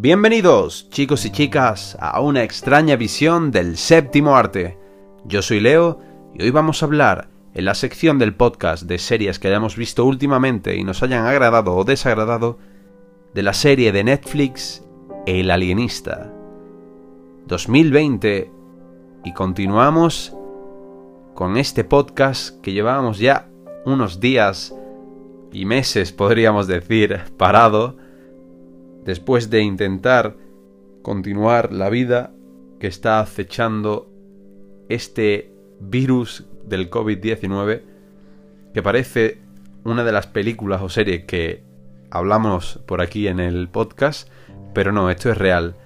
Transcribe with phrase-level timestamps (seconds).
[0.00, 4.78] Bienvenidos, chicos y chicas, a una extraña visión del séptimo arte.
[5.24, 5.98] Yo soy Leo
[6.34, 10.04] y hoy vamos a hablar, en la sección del podcast de series que hayamos visto
[10.04, 12.60] últimamente y nos hayan agradado o desagradado,
[13.34, 14.84] de la serie de Netflix
[15.26, 16.32] El Alienista.
[17.48, 18.52] 2020
[19.24, 20.37] y continuamos
[21.38, 23.46] con este podcast que llevábamos ya
[23.84, 24.74] unos días
[25.52, 27.96] y meses, podríamos decir, parado
[29.04, 30.34] después de intentar
[31.02, 32.32] continuar la vida
[32.80, 34.10] que está acechando
[34.88, 37.82] este virus del COVID-19,
[38.74, 39.38] que parece
[39.84, 41.62] una de las películas o series que
[42.10, 44.28] hablamos por aquí en el podcast,
[44.74, 45.76] pero no, esto es real.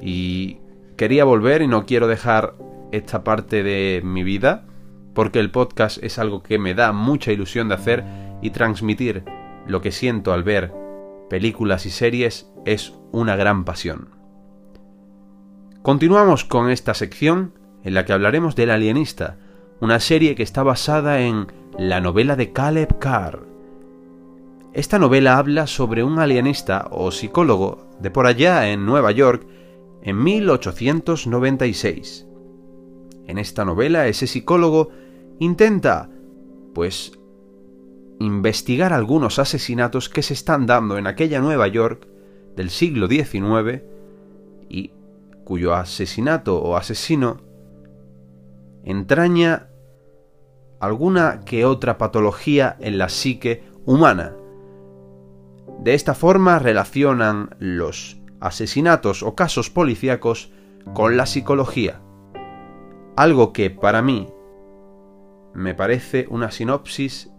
[0.00, 0.58] Y
[0.96, 2.54] quería volver y no quiero dejar
[2.92, 4.66] esta parte de mi vida,
[5.14, 8.04] porque el podcast es algo que me da mucha ilusión de hacer
[8.42, 9.24] y transmitir
[9.66, 10.72] lo que siento al ver
[11.28, 14.08] películas y series es una gran pasión.
[15.82, 19.36] Continuamos con esta sección en la que hablaremos del alienista,
[19.80, 21.46] una serie que está basada en
[21.78, 23.46] la novela de Caleb Carr.
[24.72, 29.46] Esta novela habla sobre un alienista o psicólogo de por allá en Nueva York
[30.02, 32.26] en 1896.
[33.26, 34.90] En esta novela ese psicólogo
[35.38, 36.10] intenta,
[36.74, 37.12] pues,
[38.20, 42.06] investigar algunos asesinatos que se están dando en aquella Nueva York
[42.56, 43.82] del siglo XIX
[44.68, 44.92] y
[45.44, 47.40] cuyo asesinato o asesino
[48.84, 49.68] entraña
[50.80, 54.34] alguna que otra patología en la psique humana.
[55.80, 60.50] De esta forma relacionan los asesinatos o casos policíacos
[60.92, 62.00] con la psicología.
[63.16, 64.28] Algo que para mí
[65.54, 67.30] me parece una sinopsis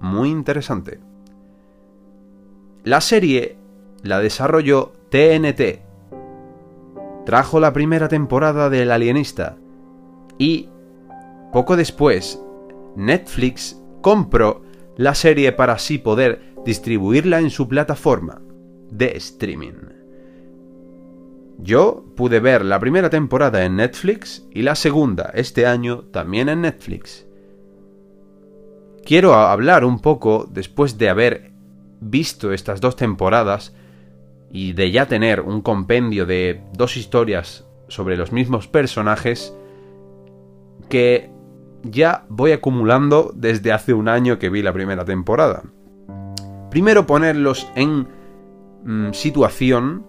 [0.00, 1.00] muy interesante.
[2.84, 3.56] La serie
[4.02, 5.82] la desarrolló TNT.
[7.26, 9.56] Trajo la primera temporada del Alienista
[10.38, 10.68] y
[11.52, 12.42] poco después
[12.96, 14.62] Netflix compró
[14.96, 18.40] la serie para así poder distribuirla en su plataforma
[18.90, 19.98] de streaming.
[21.58, 26.62] Yo pude ver la primera temporada en Netflix y la segunda este año también en
[26.62, 27.27] Netflix.
[29.08, 31.50] Quiero hablar un poco, después de haber
[31.98, 33.74] visto estas dos temporadas
[34.50, 39.56] y de ya tener un compendio de dos historias sobre los mismos personajes,
[40.90, 41.30] que
[41.84, 45.62] ya voy acumulando desde hace un año que vi la primera temporada.
[46.70, 48.08] Primero ponerlos en
[48.84, 50.06] mm, situación,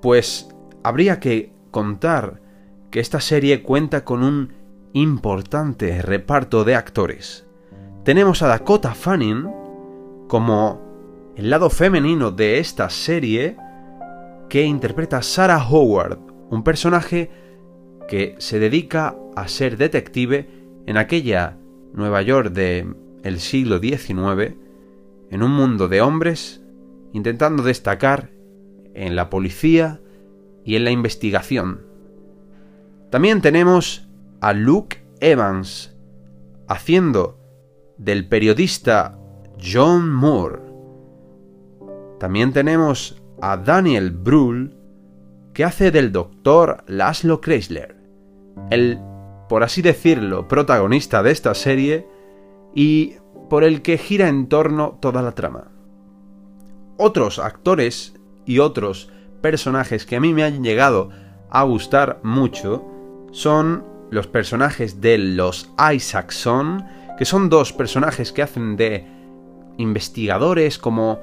[0.00, 0.48] pues
[0.82, 2.40] habría que contar
[2.90, 4.54] que esta serie cuenta con un
[4.94, 7.44] importante reparto de actores.
[8.08, 9.50] Tenemos a Dakota Fanning
[10.28, 13.58] como el lado femenino de esta serie
[14.48, 16.18] que interpreta Sarah Howard,
[16.48, 17.30] un personaje
[18.08, 20.48] que se dedica a ser detective
[20.86, 21.58] en aquella
[21.92, 24.54] Nueva York del el siglo XIX,
[25.30, 26.62] en un mundo de hombres,
[27.12, 28.30] intentando destacar
[28.94, 30.00] en la policía
[30.64, 31.82] y en la investigación.
[33.10, 34.08] También tenemos
[34.40, 35.94] a Luke Evans,
[36.68, 37.37] haciendo
[37.98, 39.18] del periodista
[39.60, 40.60] John Moore.
[42.18, 44.74] También tenemos a Daniel Brühl,
[45.52, 47.96] que hace del doctor Laszlo Chrysler,
[48.70, 48.98] el,
[49.48, 52.08] por así decirlo, protagonista de esta serie
[52.74, 53.16] y
[53.48, 55.70] por el que gira en torno toda la trama.
[56.96, 59.10] Otros actores y otros
[59.40, 61.10] personajes que a mí me han llegado
[61.50, 62.84] a gustar mucho
[63.30, 66.84] son los personajes de los Isaacson,
[67.18, 69.06] que son dos personajes que hacen de
[69.76, 71.20] investigadores como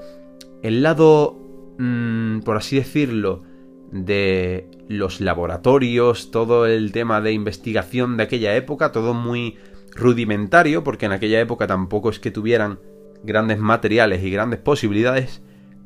[0.61, 1.45] el lado
[1.77, 3.43] Mm, por así decirlo,
[3.91, 9.57] de los laboratorios, todo el tema de investigación de aquella época, todo muy
[9.93, 12.79] rudimentario, porque en aquella época tampoco es que tuvieran
[13.23, 15.41] grandes materiales y grandes posibilidades,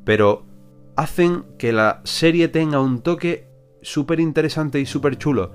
[0.05, 0.45] pero
[0.95, 3.47] hacen que la serie tenga un toque
[3.81, 5.51] súper interesante y súper chulo.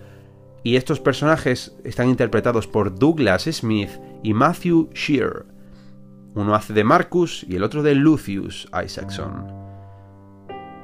[0.65, 3.91] Y estos personajes están interpretados por Douglas Smith
[4.23, 5.45] y Matthew Shear.
[6.35, 9.47] Uno hace de Marcus y el otro de Lucius Isaacson.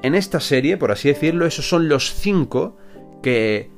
[0.02, 2.76] En esta serie, por así decirlo, esos son los cinco
[3.22, 3.70] que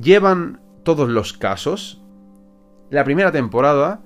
[0.00, 2.02] llevan todos los casos.
[2.88, 4.00] La primera temporada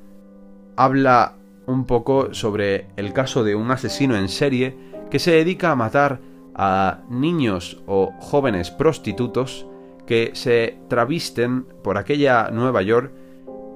[0.76, 1.36] habla
[1.66, 4.76] un poco sobre el caso de un asesino en serie
[5.08, 6.20] que se dedica a matar
[6.56, 9.66] a niños o jóvenes prostitutos
[10.06, 13.12] que se travisten por aquella Nueva York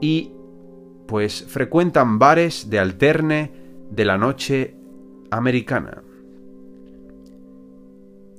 [0.00, 0.32] y
[1.06, 3.52] pues frecuentan bares de alterne
[3.90, 4.74] de la noche
[5.30, 6.02] americana.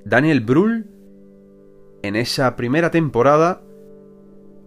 [0.06, 0.88] Daniel Brühl
[2.04, 3.62] en esa primera temporada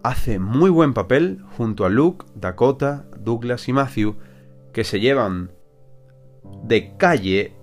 [0.03, 4.15] hace muy buen papel junto a Luke, Dakota, Douglas y Matthew,
[4.73, 5.51] que se llevan
[6.63, 7.55] de calle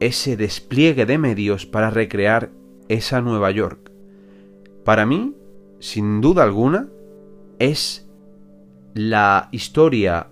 [0.00, 2.50] ese despliegue de medios para recrear
[2.88, 3.92] esa Nueva York.
[4.84, 5.36] Para mí,
[5.78, 6.88] sin duda alguna,
[7.58, 8.08] es
[8.94, 10.28] la historia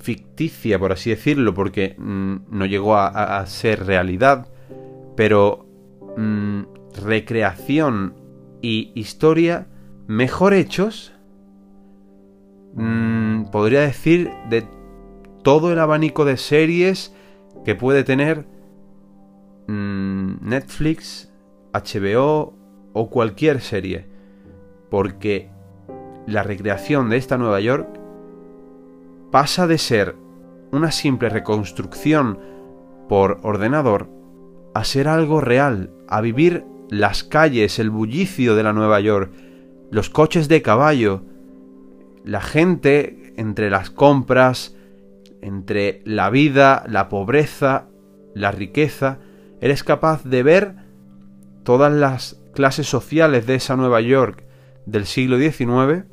[0.00, 4.48] ficticia, por así decirlo, porque mm, no llegó a, ser realidad,
[5.16, 5.66] pero
[6.16, 6.62] mm,
[7.04, 8.14] recreación
[8.60, 9.66] y historia
[10.06, 11.12] mejor hechos,
[12.74, 14.66] mm, podría decir, de
[15.44, 17.14] todo el abanico de series
[17.64, 18.46] que puede tener
[19.68, 21.30] Netflix,
[21.72, 22.54] HBO
[22.92, 24.06] o cualquier serie.
[24.90, 25.50] Porque
[26.26, 27.86] la recreación de esta Nueva York
[29.30, 30.16] pasa de ser
[30.72, 32.40] una simple reconstrucción
[33.08, 34.08] por ordenador
[34.74, 39.32] a ser algo real, a vivir las calles, el bullicio de la Nueva York,
[39.90, 41.22] los coches de caballo,
[42.24, 44.73] la gente entre las compras,
[45.44, 47.88] entre la vida, la pobreza,
[48.34, 49.18] la riqueza,
[49.60, 50.74] eres capaz de ver
[51.62, 54.44] todas las clases sociales de esa Nueva York
[54.86, 56.04] del siglo XIX,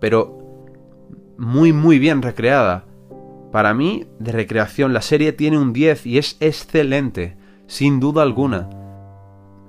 [0.00, 0.38] pero
[1.38, 2.84] muy muy bien recreada.
[3.52, 8.68] Para mí, de recreación, la serie tiene un 10 y es excelente, sin duda alguna.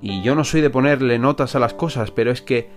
[0.02, 2.70] Y yo no soy de ponerle notas a las cosas, pero es que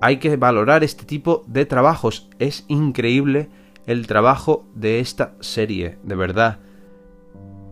[0.00, 2.30] hay que valorar este tipo de trabajos.
[2.38, 3.48] Es increíble
[3.86, 6.60] el trabajo de esta serie, de verdad.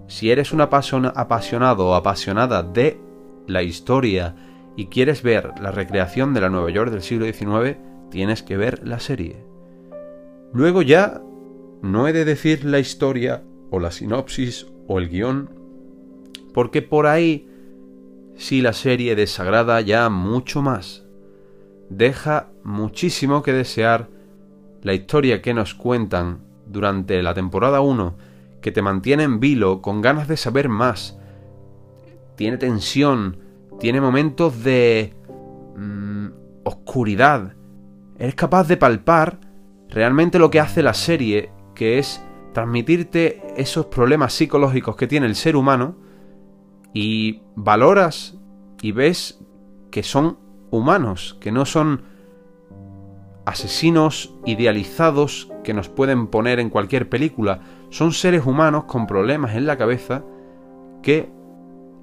[0.07, 2.99] Si eres un apasionado o apasionada de
[3.47, 4.35] la historia
[4.77, 7.79] y quieres ver la recreación de la Nueva York del siglo XIX,
[8.11, 9.45] tienes que ver la serie.
[10.53, 11.21] Luego ya
[11.83, 15.51] no he de decir la historia o la sinopsis o el guion,
[16.55, 17.49] porque por ahí
[18.37, 21.05] sí la serie desagrada ya mucho más.
[21.91, 24.09] Deja muchísimo que desear
[24.83, 28.17] la historia que nos cuentan durante la temporada 1,
[28.61, 31.19] que te mantiene en vilo, con ganas de saber más.
[32.37, 33.39] Tiene tensión,
[33.81, 35.15] tiene momentos de
[35.77, 36.27] mm,
[36.65, 37.55] oscuridad.
[38.19, 39.41] Eres capaz de palpar
[39.89, 42.23] realmente lo que hace la serie, que es
[42.53, 45.97] transmitirte esos problemas psicológicos que tiene el ser humano
[46.93, 48.37] y valoras
[48.83, 49.41] y ves
[49.91, 50.39] que son
[50.71, 52.03] humanos, que no son
[53.49, 59.67] asesinos idealizados que nos pueden poner en cualquier película, son seres humanos con problemas en
[59.67, 60.23] la cabeza
[61.03, 61.31] que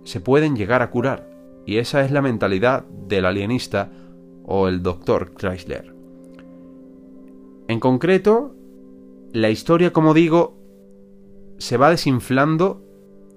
[0.04, 1.30] se pueden llegar a curar.
[1.66, 3.92] Y esa es la mentalidad del alienista
[4.44, 5.94] o el doctor Chrysler.
[7.68, 8.56] En concreto,
[9.32, 10.58] la historia, como digo,
[11.58, 12.84] se va desinflando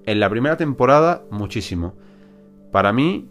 [0.05, 1.93] en la primera temporada muchísimo.
[2.71, 3.29] Para mí,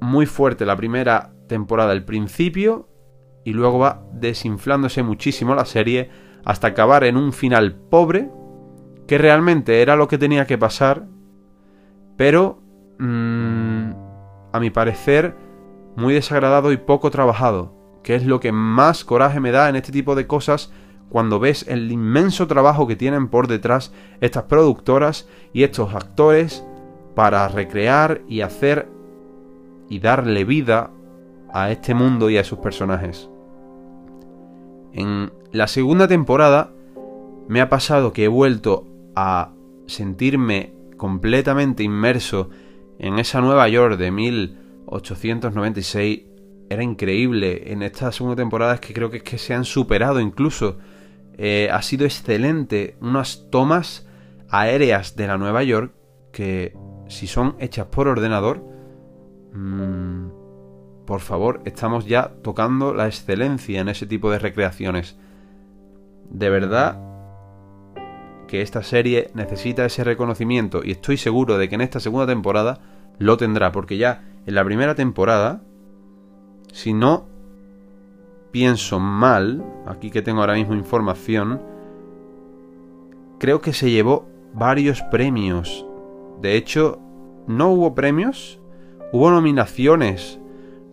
[0.00, 2.88] muy fuerte la primera temporada, el principio,
[3.44, 6.10] y luego va desinflándose muchísimo la serie
[6.44, 8.30] hasta acabar en un final pobre,
[9.06, 11.06] que realmente era lo que tenía que pasar,
[12.16, 12.62] pero
[13.04, 13.94] Mm,
[14.52, 15.34] a mi parecer,
[15.96, 19.90] muy desagradado y poco trabajado, que es lo que más coraje me da en este
[19.90, 20.72] tipo de cosas
[21.08, 26.64] cuando ves el inmenso trabajo que tienen por detrás estas productoras y estos actores
[27.16, 28.88] para recrear y hacer
[29.88, 30.90] y darle vida
[31.52, 33.31] a este mundo y a sus personajes.
[34.92, 36.72] En la segunda temporada
[37.48, 39.52] me ha pasado que he vuelto a
[39.86, 42.50] sentirme completamente inmerso
[42.98, 46.22] en esa Nueva York de 1896
[46.70, 47.72] era increíble.
[47.72, 50.78] En esta segunda temporada es que creo que es que se han superado incluso.
[51.36, 52.96] Eh, ha sido excelente.
[53.00, 54.06] Unas tomas
[54.48, 55.94] aéreas de la Nueva York
[56.30, 56.76] que
[57.08, 58.64] si son hechas por ordenador,
[59.52, 60.41] mm,
[61.06, 65.16] por favor, estamos ya tocando la excelencia en ese tipo de recreaciones.
[66.30, 67.00] De verdad
[68.46, 72.80] que esta serie necesita ese reconocimiento y estoy seguro de que en esta segunda temporada
[73.18, 75.62] lo tendrá, porque ya en la primera temporada,
[76.72, 77.26] si no
[78.50, 81.62] pienso mal, aquí que tengo ahora mismo información,
[83.38, 85.86] creo que se llevó varios premios.
[86.40, 86.98] De hecho,
[87.46, 88.60] no hubo premios,
[89.12, 90.38] hubo nominaciones.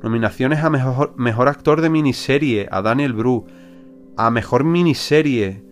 [0.01, 3.45] Nominaciones a mejor, mejor actor de miniserie, a Daniel Bru,
[4.17, 5.63] a mejor miniserie,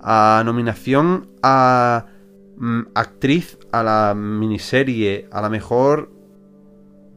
[0.00, 2.06] a nominación a
[2.56, 6.10] mm, actriz a la miniserie, a la mejor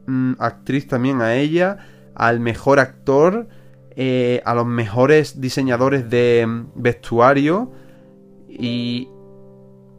[0.06, 1.78] mm, actriz también a ella,
[2.14, 3.48] al mejor actor,
[3.96, 7.72] eh, a los mejores diseñadores de mm, vestuario.
[8.48, 9.08] Y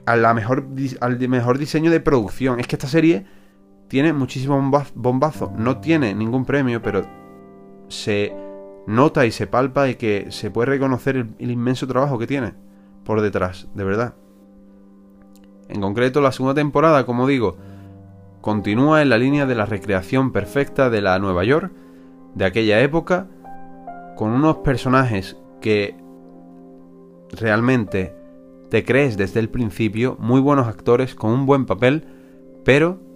[0.06, 0.68] a la mejor,
[1.00, 2.60] al mejor diseño de producción.
[2.60, 3.26] Es que esta serie
[3.92, 5.52] tiene muchísimos bombazos.
[5.52, 7.02] No tiene ningún premio, pero
[7.90, 8.34] se
[8.88, 12.54] nota y se palpa y que se puede reconocer el, inmenso trabajo que tiene
[13.04, 14.14] por detrás, de verdad.
[15.68, 17.58] En concreto, la segunda temporada, como digo,
[18.40, 21.74] continúa en la línea de la recreación perfecta de la Nueva York
[22.34, 23.28] de aquella época
[24.16, 25.98] con unos personajes que
[27.34, 28.16] realmente
[28.70, 32.06] te crees desde el principio, muy buenos actores, con un buen papel,
[32.64, 33.11] pero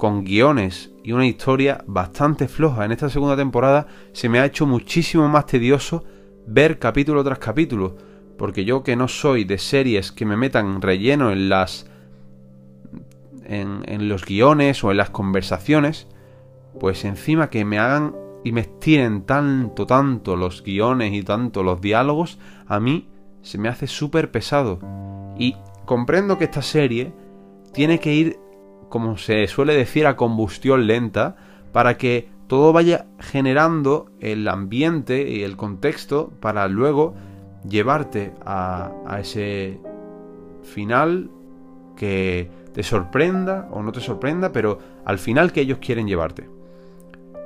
[0.00, 2.84] con guiones y una historia bastante floja.
[2.84, 6.02] En esta segunda temporada se me ha hecho muchísimo más tedioso
[6.46, 7.96] ver capítulo tras capítulo,
[8.36, 11.86] porque yo que no soy de series que me metan relleno en las
[13.44, 16.08] en, en los guiones o en las conversaciones,
[16.80, 21.80] pues encima que me hagan y me estiren tanto, tanto los guiones y tanto los
[21.80, 23.08] diálogos, a mí
[23.42, 24.78] se me hace súper pesado.
[25.38, 27.12] Y comprendo que esta serie
[27.72, 28.38] tiene que ir,
[28.90, 31.36] como se suele decir, a combustión lenta,
[31.72, 37.14] para que todo vaya generando el ambiente y el contexto para luego
[37.66, 39.80] llevarte a, ese
[40.62, 41.30] final
[41.96, 46.48] que te sorprenda o no te sorprenda, pero al final que ellos quieren llevarte.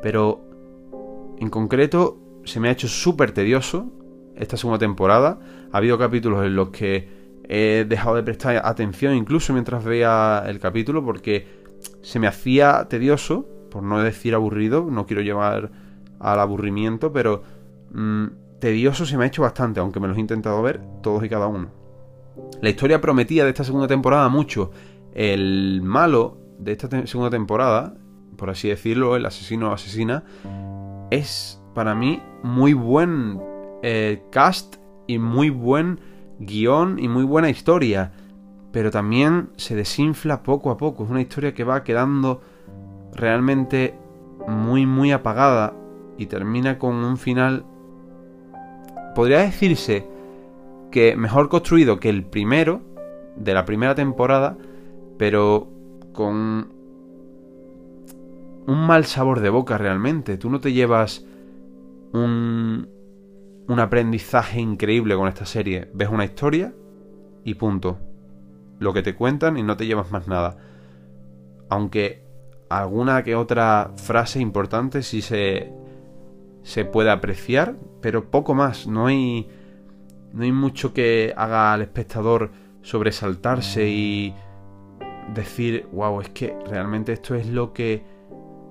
[0.02, 0.40] Pero
[1.38, 3.92] en concreto, se me ha hecho súper tedioso
[4.36, 5.38] esta segunda temporada.
[5.70, 10.58] Ha habido capítulos en los que he dejado de prestar atención incluso mientras veía el
[10.58, 11.46] capítulo porque
[12.02, 15.70] se me hacía tedioso, por no decir aburrido, no quiero llevar
[16.20, 17.42] al aburrimiento, pero
[17.92, 18.26] mm,
[18.60, 21.46] tedioso se me ha hecho bastante, aunque me los he intentado ver todos y cada
[21.46, 21.68] uno.
[22.60, 24.70] La historia prometía de esta segunda temporada mucho.
[25.12, 27.94] El malo de esta segunda temporada,
[28.36, 30.24] por así decirlo, el asesino o asesina,
[31.10, 33.40] es para mí muy buen
[33.82, 36.00] eh, cast y muy buen
[36.44, 38.12] guion y muy buena historia.
[38.72, 41.04] Pero también se desinfla poco a poco.
[41.04, 42.40] Es una historia que va quedando
[43.14, 43.94] realmente
[44.48, 45.74] muy, muy apagada
[46.18, 47.64] y termina con un final...
[49.14, 50.06] Podría decirse
[50.90, 52.80] que mejor construido que el primero
[53.36, 54.56] de la primera temporada,
[55.18, 55.68] pero
[56.12, 56.72] con
[58.66, 60.36] un mal sabor de boca realmente.
[60.36, 61.24] Tú no te llevas
[62.12, 62.88] un,
[63.68, 65.90] un aprendizaje increíble con esta serie.
[65.94, 66.74] Ves una historia
[67.44, 67.98] y punto.
[68.78, 70.56] Lo que te cuentan y no te llevas más nada.
[71.68, 72.24] Aunque
[72.68, 75.72] alguna que otra frase importante sí se,
[76.62, 78.86] se puede apreciar, pero poco más.
[78.86, 79.48] No hay,
[80.32, 82.50] no hay mucho que haga al espectador
[82.82, 84.34] sobresaltarse y
[85.32, 88.04] decir, wow, es que realmente esto es lo que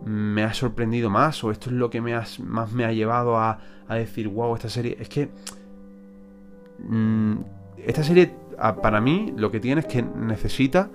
[0.05, 3.59] me ha sorprendido más o esto es lo que me más me ha llevado a,
[3.89, 4.97] decir, wow, esta serie...
[4.99, 5.29] Es que...
[6.79, 7.35] Mm,
[7.77, 8.33] esta serie,
[8.81, 10.89] para mí, lo que tiene es que necesita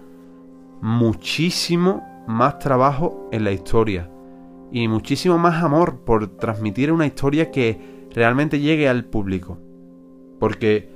[0.81, 4.11] muchísimo más trabajo en la historia.
[4.71, 9.59] Y muchísimo más amor por transmitir una historia que realmente llegue al público.
[10.39, 10.91] Porque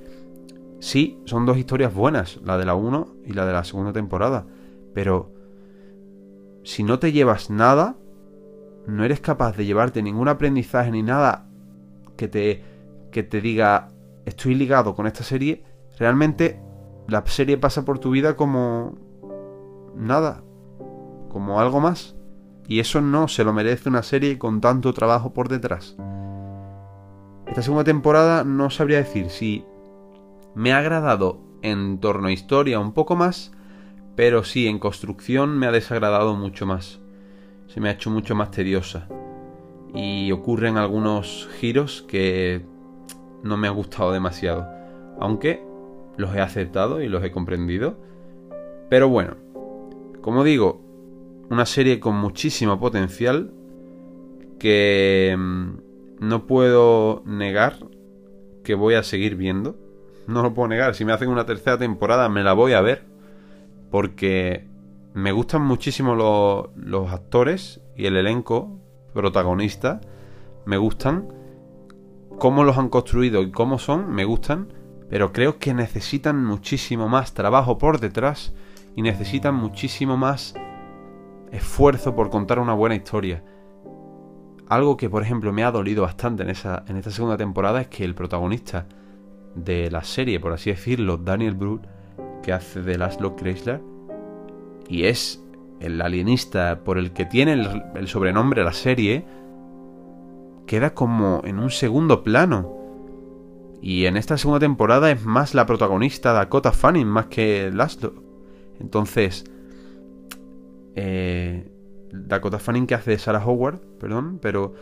[0.81, 4.47] sí, son dos historias buenas, la de la 1 y la de la segunda temporada.
[4.95, 5.33] Pero
[6.65, 7.97] si no te llevas nada,
[8.87, 11.47] no eres capaz de llevarte ningún aprendizaje ni nada
[12.17, 12.65] que te,
[13.11, 13.89] que te diga
[14.25, 15.65] estoy ligado con esta serie,
[15.99, 16.61] realmente
[17.09, 18.95] la serie pasa por tu vida como
[19.97, 20.43] nada,
[21.29, 22.17] como algo más.
[22.69, 25.97] Y eso no se lo merece una serie con tanto trabajo por detrás.
[27.47, 29.65] Esta segunda temporada no sabría decir si
[30.55, 33.53] me ha agradado en torno a historia un poco más,
[34.15, 37.02] pero sí en construcción me ha desagradado mucho más
[37.73, 39.09] se me ha hecho mucho más tediosa.
[39.95, 42.63] Y ocurren algunos giros que
[43.43, 44.69] no me ha gustado demasiado.
[45.19, 45.65] Aunque
[46.19, 47.97] los he aceptado y los he comprendido.
[48.91, 49.37] Pero bueno,
[50.21, 50.83] como digo,
[51.49, 53.53] una serie con muchísimo potencial
[54.59, 55.71] que mm,
[56.21, 57.79] no puedo negar
[58.65, 59.77] que voy a seguir viendo.
[60.27, 60.95] no lo puedo negar.
[60.95, 63.05] Si me hacen una tercera temporada me la voy a ver.
[63.91, 64.72] Porque
[65.15, 68.79] me gustan muchísimo los, los actores y el elenco
[69.13, 70.01] protagonista.
[70.65, 71.29] Me gustan.
[72.39, 74.73] Cómo los han construido y cómo son, me gustan.
[75.11, 78.55] Pero creo que necesitan muchísimo más trabajo por detrás.
[78.97, 80.55] Y necesitan muchísimo más
[81.51, 83.45] esfuerzo por contar una buena historia.
[84.69, 87.89] Algo que, por ejemplo, me ha dolido bastante en, esa, en esta segunda temporada es
[87.89, 88.87] que el protagonista
[89.55, 91.83] de la serie, por así decirlo, Daniel Brühl,
[92.43, 93.92] que hace de Laszlo Chrysler,
[94.89, 95.43] y es
[95.81, 99.25] el alienista por el que tiene el, el sobrenombre la serie,
[100.67, 102.79] queda como en un segundo plano.
[103.81, 108.15] Y en esta segunda temporada es más la protagonista Dakota Fanning más que Laszlo.
[108.81, 109.45] Entonces,
[110.95, 111.69] eh,
[112.13, 114.75] Dakota Fanning que hace Sarah Howard, perdón, pero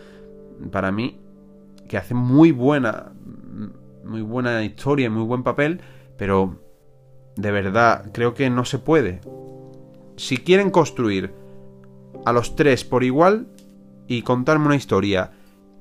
[0.71, 1.19] para mí
[1.89, 3.13] que hace muy buena
[4.05, 5.81] muy buena historia, muy buen papel,
[6.17, 6.57] pero
[7.37, 9.21] de verdad creo que no se puede.
[10.21, 11.33] Si quieren construir
[12.27, 13.49] a los tres por igual
[14.07, 15.31] y contarme una historia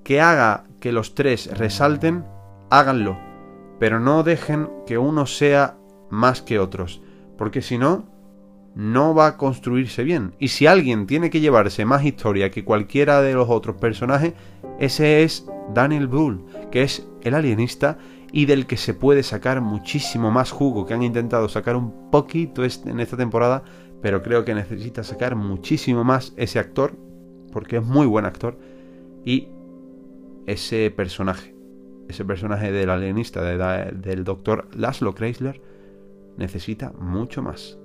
[0.05, 2.23] que haga que los tres resalten,
[2.69, 3.19] háganlo,
[3.79, 5.75] pero no dejen que uno sea
[6.09, 7.01] más que otros,
[7.37, 8.05] porque si no,
[8.75, 10.33] no va a construirse bien.
[10.39, 14.35] Y si alguien tiene que llevarse más historia que cualquiera de los otros personajes,
[14.79, 17.97] ese es Daniel Brühl, que es el alienista
[18.31, 22.63] y del que se puede sacar muchísimo más jugo, que han intentado sacar un poquito
[22.63, 23.63] en esta temporada,
[24.01, 26.95] pero creo que necesita sacar muchísimo más ese actor,
[27.51, 28.57] porque es muy buen actor,
[29.25, 29.49] y
[30.47, 31.55] ese personaje,
[32.07, 35.61] ese personaje del alienista, del doctor Laszlo Chrysler,
[36.37, 37.77] necesita mucho más.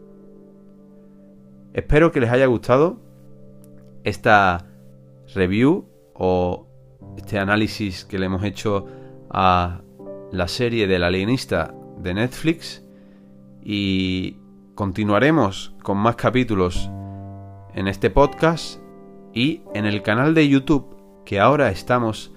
[1.72, 3.00] Espero que les haya gustado
[4.04, 4.66] esta
[5.34, 6.68] review o
[7.16, 8.86] este análisis que le hemos hecho
[9.30, 9.82] a
[10.30, 12.84] la serie del alienista de Netflix
[13.62, 14.36] y
[14.74, 16.90] continuaremos con más capítulos
[17.74, 18.80] en este podcast
[19.32, 22.32] y en el canal de YouTube que ahora estamos,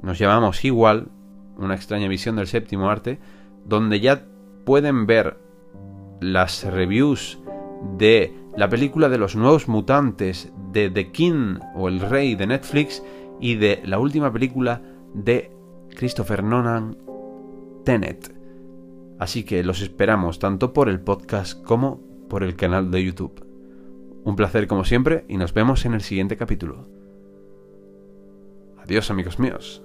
[0.00, 1.08] nos llamamos igual,
[1.56, 3.18] una extraña visión del séptimo arte,
[3.64, 4.26] donde ya
[4.64, 5.38] pueden ver
[6.20, 7.38] las reviews
[7.98, 13.02] de la película de los nuevos mutantes de The King o el Rey de Netflix
[13.40, 14.82] y de la última película
[15.14, 15.50] de
[15.96, 16.96] Christopher Nolan,
[17.84, 18.39] Tenet.
[19.20, 23.44] Así que los esperamos tanto por el podcast como por el canal de YouTube.
[24.24, 26.88] Un placer como siempre y nos vemos en el siguiente capítulo.
[28.78, 29.82] Adiós amigos míos.